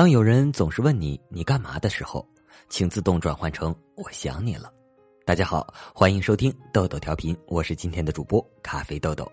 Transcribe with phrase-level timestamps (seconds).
[0.00, 2.26] 当有人总是问你你干嘛的时候，
[2.70, 4.72] 请自动转换成我想你了。
[5.26, 9.30] 大家好，欢迎收听豆豆调频，我是今天的主播咖啡豆豆。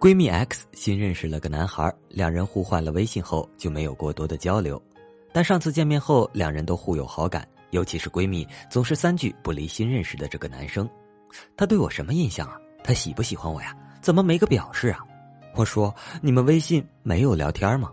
[0.00, 4.82] 闺蜜 X 新认识了个男孩，两人互换了微信后就没有过多的交流，
[5.32, 10.90] 但上次见面后，两人都互有好感，尤其是闺蜜总是三句不离新认识的这个男生，
[11.56, 12.58] 他对我什么印象啊？
[12.82, 13.72] 他喜不喜欢我呀？
[14.02, 14.98] 怎么没个表示啊？
[15.54, 17.90] 我说你们微信没有聊天吗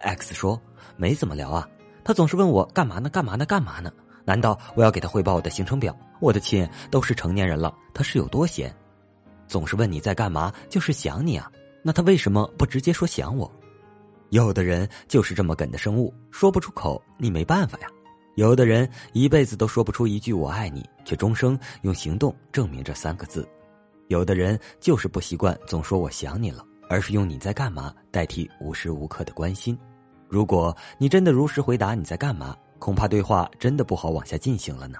[0.00, 0.60] ？X 说
[0.96, 1.66] 没怎么聊啊。
[2.04, 3.08] 他总是问我干嘛呢？
[3.08, 3.46] 干嘛呢？
[3.46, 3.90] 干嘛呢？
[4.26, 5.96] 难道我要给他汇报我的行程表？
[6.20, 8.74] 我的亲，都是成年人了，他是有多闲？
[9.46, 11.50] 总是问你在干嘛，就是想你啊。
[11.82, 13.50] 那他为什么不直接说想我？
[14.28, 17.88] 有的人就是这么梗的生物，说不出口，你没办法呀。
[18.34, 23.48] 有的人一辈子都说不出一句我爱你，却终生用行动证明这三个字。
[24.08, 29.78] 有的人就是不习惯总说我想你了，而是用你在干嘛代替无时无刻的关心。
[30.28, 34.98] 如果你真的如实回答你在干嘛，恐怕对话真的不好往下进行了呢。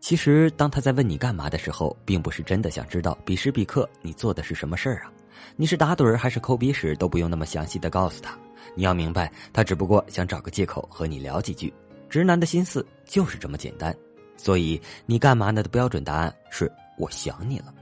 [0.00, 5.12] 其实，当他在问你干嘛的时候，并不是真的想知道彼时彼刻你做的是什么事儿啊。
[5.56, 8.34] 你是打盹儿还是抠鼻屎，都不用那么详细的告诉他。
[8.74, 11.70] 你要明白，他只不过想找个借口和你聊几句。
[12.08, 13.94] 直男的心思就是这么简单，
[14.36, 17.74] 所以你干嘛呢的标准答案是我想你了。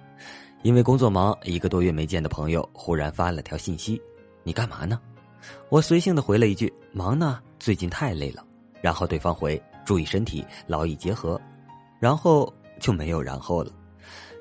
[0.62, 4.00] 因为工作忙，一个多月没见的朋友忽然发了条信息
[4.42, 5.00] ：“你干嘛呢？”
[5.68, 8.44] 我随性的回了一句：“忙呢，最近太累了。”
[8.83, 11.40] 然后对方回：“注意身体，劳逸结合。”
[12.00, 13.70] 然后就没有然后了。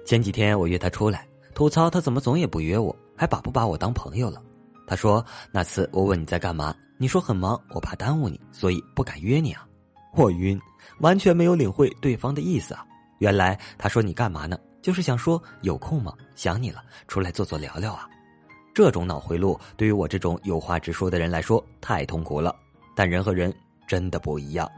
[0.03, 4.41] 前几天我约他出来，吐槽他怎么总也不约我，还把不把我当朋友了。
[4.87, 9.67] 他说：“那次我问你在干嘛，你说很忙，我怕耽误你，所以不敢约你啊。”
[10.15, 10.59] 我晕，
[10.99, 12.85] 完全没有领会对方的意思啊！
[13.19, 14.57] 原来他说你干嘛呢？
[14.81, 16.13] 就是想说有空吗？
[16.35, 18.07] 想你了，出来坐坐聊聊啊！
[18.73, 22.55] 这种脑回路对于我这种有话直说的人来说太痛苦了。
[22.95, 23.53] 但人和人
[23.85, 24.69] 真的不一样。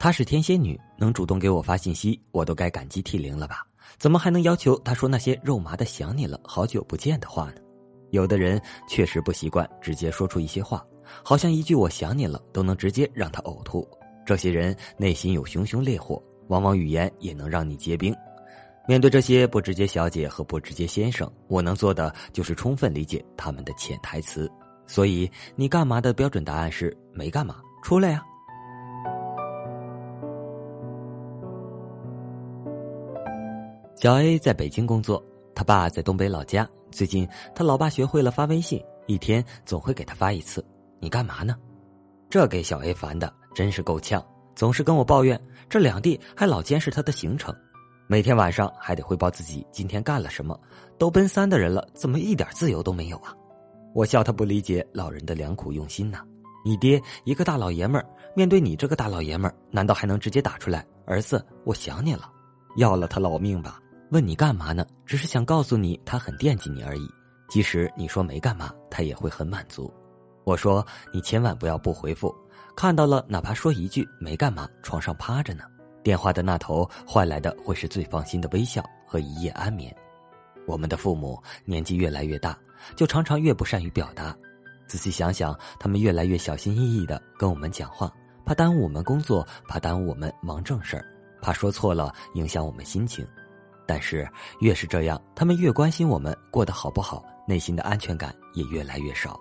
[0.00, 3.64] 她是天蝎女，能主动给我发信息，我都该感激涕零了吧？
[3.98, 7.60] 怎么还能要求她说那些肉麻的想你了，好久不见的话呢？
[8.10, 10.84] 有的人确实不习惯直接说出一些话，
[11.22, 13.88] 好像一句“我想你了”都能直接让他呕吐。
[14.24, 18.14] 这些人内心有熊熊烈火，往往语言也能让你结冰。
[18.86, 24.50] 面对这些不直接小姐和不直接先生，我能做的就是充分理解他们的潜台词。
[24.86, 28.24] 所以，你干嘛的标准答案是没干嘛，出来呀。
[33.96, 35.22] 小 A 在北京工作，
[35.58, 36.68] 他爸在东北老家。
[36.92, 40.64] 最近，他老爸学会了发微信，一天总会给他发一次。
[41.00, 41.56] 你干嘛呢？
[42.30, 44.24] 这给小 A 烦的真是够呛，
[44.54, 47.52] 总是跟我抱怨这两地还老监视他的行程，
[48.06, 50.56] 每天晚上还得汇报自己今天干了什么。
[50.96, 53.34] 都奔三的人了，怎么一点自由都没有啊？
[53.94, 56.20] 我笑他不理解老人的良苦用心呢。
[56.64, 62.30] 你爹一个大老爷们儿，面对你这个大老爷们儿，难道还能直接打出来“儿子，我想你了”，
[62.78, 63.80] 要了他老命吧？
[64.10, 64.86] 问你干嘛呢？
[65.04, 67.06] 只是想告诉你，他很惦记你而已。
[67.48, 69.92] 即使你说没干嘛，他也会很满足。
[70.44, 72.34] 我说你千万不要不回复，
[72.74, 75.64] 看到了哪怕说一句没干嘛，床上趴着呢。
[76.02, 79.94] 电话的那头换来的会是最放心的微笑和一夜安眠。
[80.66, 82.58] 我们的父母年纪越来越大，
[82.96, 84.34] 就常常越不善于表达。
[84.86, 88.10] 仔细想想，他们越来越小心翼翼的跟我们讲话，
[88.46, 91.04] 怕耽误我们工作，怕耽误我们忙正事儿，
[91.42, 93.26] 怕说错了影响我们心情。
[93.88, 94.28] 但是
[94.60, 99.40] 越是这样，他们越关心我们过得好不好，内心的安全感也越来越少。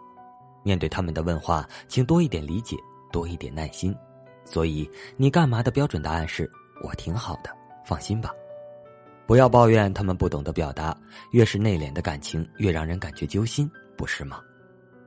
[0.64, 2.78] 面对他们的问话，请多一点理解，
[3.12, 3.94] 多一点耐心。
[4.46, 6.50] 所以你干嘛的标准答案是
[6.82, 7.50] 我挺好的，
[7.86, 8.32] 放心吧。
[9.26, 10.98] 不要抱怨他们不懂得表达，
[11.32, 14.40] 越是内敛的感情越让人感觉揪心，不是吗？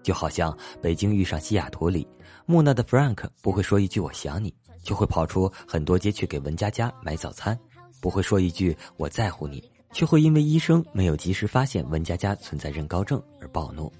[0.02, 2.06] 就好像北京遇上西雅图里，
[2.44, 7.58] 木讷的 Frank 不会说一句我想你，就会跑出很多街去给文佳佳买早餐。
[8.00, 9.62] 不会说一句“我在乎你”，
[9.92, 13.92] 却会因为医生没有及时发现文佳佳存在妊高症而暴怒，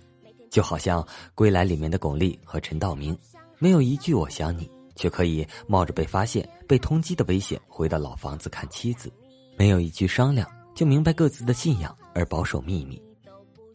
[0.51, 1.03] 就好像
[1.35, 3.17] 《归来》里面的巩俐和陈道明，
[3.59, 9.13] 没有一句“我想你”，却可以冒着被发现、被通缉的危险回到老房子看妻子，
[9.57, 13.01] 没有一句商量就明白各自的信仰而保守秘密。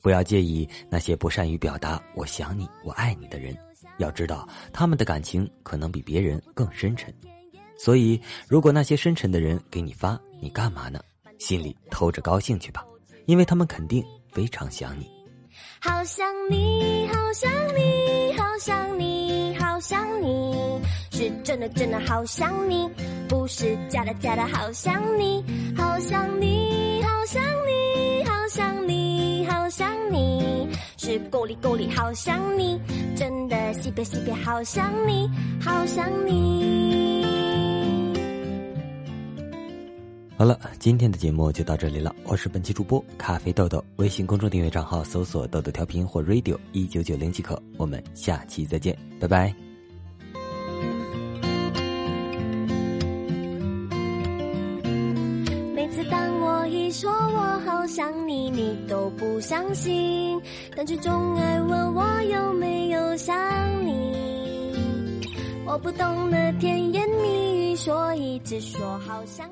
[0.02, 3.58] 不要介意那些不善于表达“我想你”“我爱你”的人，
[3.98, 7.14] 要知道他们的感情可能比别人更深沉。
[7.78, 11.00] 所以，如果那些深沉的人给你发，你干嘛呢？
[11.38, 12.86] 心里偷着高兴去吧，
[13.26, 15.10] 因为他们肯定非常想你。
[15.82, 20.82] 好想你，好想你，好想你，好想你。
[21.12, 22.90] 是真的真的好想你，
[23.28, 25.44] 不是假的假的好想你，
[25.78, 30.68] 好想你，好想你，好想你，好想你，
[30.98, 32.80] 是够力够力好想你，
[33.16, 35.30] 真的西北西北好想你，
[35.62, 37.15] 好想你。
[40.38, 42.14] 好了，今天的节目就到这里了。
[42.26, 47.58] 我是本期主播咖啡豆豆，微信公众订阅账号搜索“豆豆调频”或 “radio 一九九零”即可。
[47.78, 49.56] 我们下期再见，拜拜。
[55.74, 60.38] 每次当我一说我好想你，你都不相信，
[60.76, 63.34] 但却总爱问我有没有想
[63.86, 64.14] 你。
[65.66, 69.50] 我不懂得甜言蜜语，所以只说好想。